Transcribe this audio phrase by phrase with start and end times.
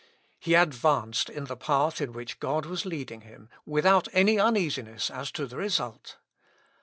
[0.39, 5.29] He advanced in the path in which God was leading him, without any uneasiness as
[5.33, 6.17] to the result.